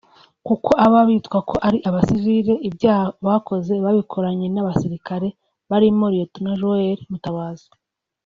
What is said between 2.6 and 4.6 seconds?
ibyaha bakoze babikoranye